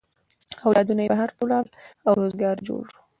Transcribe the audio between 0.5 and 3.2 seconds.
اولادونه یې بهر ته ولاړل او روزگار یې جوړ شو.